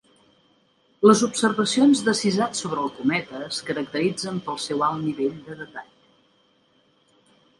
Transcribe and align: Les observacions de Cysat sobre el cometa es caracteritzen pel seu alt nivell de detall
Les 1.07 1.19
observacions 1.25 1.99
de 2.07 2.13
Cysat 2.19 2.57
sobre 2.61 2.85
el 2.85 2.89
cometa 3.01 3.43
es 3.49 3.59
caracteritzen 3.69 4.39
pel 4.47 4.59
seu 4.63 4.81
alt 4.89 5.01
nivell 5.03 5.37
de 5.51 5.59
detall 5.63 5.93